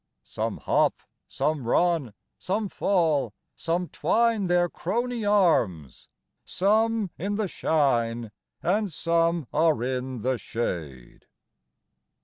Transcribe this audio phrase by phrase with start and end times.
[0.23, 0.95] Some hop,
[1.27, 6.07] some run, (some fall,) some twine Their crony arms;
[6.43, 8.31] some in the shine,
[8.63, 11.27] And some are in the shade!